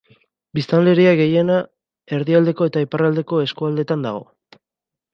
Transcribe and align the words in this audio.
Biztanleria 0.59 1.11
gehiena 1.19 1.59
erdialdeko 2.21 2.69
eta 2.73 2.85
iparraldeko 2.89 3.45
eskualdetan 3.49 4.11
dago. 4.11 4.29